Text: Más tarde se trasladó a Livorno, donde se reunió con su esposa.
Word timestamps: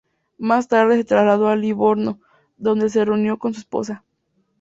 Más 0.39 0.67
tarde 0.67 0.97
se 0.97 1.03
trasladó 1.03 1.47
a 1.49 1.55
Livorno, 1.55 2.19
donde 2.57 2.89
se 2.89 3.05
reunió 3.05 3.37
con 3.37 3.53
su 3.53 3.59
esposa. 3.59 4.03